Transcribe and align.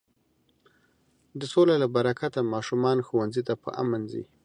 د 1.39 1.41
سولې 1.53 1.75
له 1.83 1.87
برکته 1.95 2.41
ماشومان 2.53 2.97
ښوونځي 3.07 3.41
ته 3.47 3.53
په 3.63 3.69
امن 3.81 4.01
ځي. 4.11 4.23